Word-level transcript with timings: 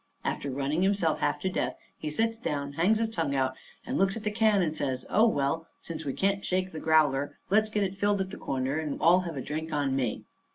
After 0.23 0.49
running 0.49 0.81
himself 0.81 1.19
half 1.19 1.39
to 1.41 1.49
death, 1.51 1.75
he 1.95 2.09
sits 2.09 2.39
down, 2.39 2.73
hangs 2.73 2.97
his 2.97 3.07
tongue 3.11 3.35
out, 3.35 3.55
and 3.85 3.99
looks 3.99 4.17
at 4.17 4.23
the 4.23 4.31
can 4.31 4.63
and 4.63 4.75
says: 4.75 5.05
"Oh, 5.11 5.27
well, 5.27 5.67
since 5.79 6.05
we 6.05 6.13
can't 6.13 6.43
shake 6.43 6.71
the 6.71 6.79
growler, 6.79 7.37
let's 7.51 7.69
get 7.69 7.83
it 7.83 7.99
filled 7.99 8.19
at 8.19 8.31
the 8.31 8.37
corner, 8.37 8.79
and 8.79 8.99
all 8.99 9.19
have 9.19 9.37
a 9.37 9.41
drink 9.41 9.71
on 9.71 9.95
me." 9.95 10.23